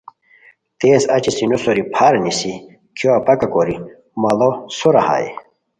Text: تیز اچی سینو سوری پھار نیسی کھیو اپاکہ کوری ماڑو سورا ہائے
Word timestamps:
تیز 0.79 1.03
اچی 1.15 1.31
سینو 1.37 1.57
سوری 1.63 1.83
پھار 1.93 2.13
نیسی 2.23 2.53
کھیو 2.97 3.11
اپاکہ 3.19 3.47
کوری 3.53 3.75
ماڑو 4.21 4.49
سورا 4.77 5.01
ہائے 5.07 5.29